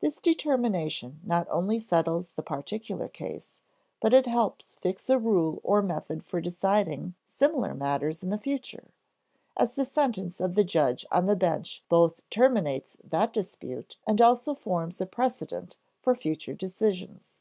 This 0.00 0.20
determination 0.20 1.20
not 1.24 1.48
only 1.48 1.78
settles 1.80 2.32
that 2.32 2.42
particular 2.44 3.08
case, 3.08 3.62
but 3.98 4.12
it 4.12 4.26
helps 4.26 4.76
fix 4.82 5.08
a 5.08 5.18
rule 5.18 5.58
or 5.62 5.80
method 5.80 6.22
for 6.22 6.38
deciding 6.42 7.14
similar 7.24 7.72
matters 7.72 8.22
in 8.22 8.28
the 8.28 8.36
future; 8.36 8.88
as 9.56 9.72
the 9.74 9.86
sentence 9.86 10.38
of 10.38 10.54
the 10.54 10.64
judge 10.64 11.06
on 11.10 11.24
the 11.24 11.34
bench 11.34 11.82
both 11.88 12.28
terminates 12.28 12.98
that 13.02 13.32
dispute 13.32 13.96
and 14.06 14.20
also 14.20 14.52
forms 14.54 15.00
a 15.00 15.06
precedent 15.06 15.78
for 16.02 16.14
future 16.14 16.52
decisions. 16.52 17.38